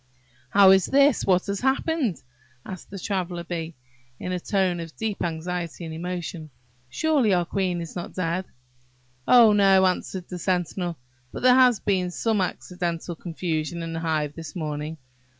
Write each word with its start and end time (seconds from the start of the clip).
"How 0.49 0.71
is 0.71 0.87
this? 0.87 1.25
what 1.25 1.45
has 1.45 1.59
happened?" 1.59 2.23
asked 2.65 2.89
the 2.89 2.97
Traveller 2.97 3.43
bee, 3.43 3.75
in 4.19 4.31
a 4.31 4.39
tone 4.39 4.79
of 4.79 4.95
deep 4.97 5.23
anxiety 5.23 5.85
and 5.85 5.93
emotion: 5.93 6.49
"Surely 6.89 7.35
our 7.35 7.45
queen 7.45 7.79
is 7.81 7.95
not 7.95 8.15
dead?" 8.15 8.45
"Oh, 9.27 9.53
no!" 9.53 9.85
answered 9.85 10.27
the 10.27 10.39
sentinel; 10.39 10.97
"but 11.31 11.43
there 11.43 11.53
has 11.53 11.79
been 11.79 12.09
some 12.09 12.41
accidental 12.41 13.15
confusion 13.15 13.83
in 13.83 13.93
the 13.93 13.99
hive 13.99 14.33
this 14.35 14.55
morning. 14.55 14.97